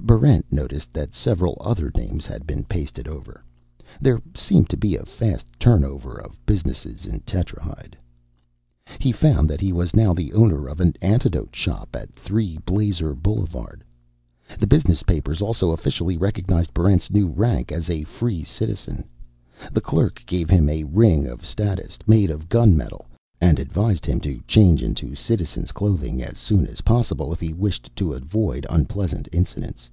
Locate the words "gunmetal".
22.48-23.06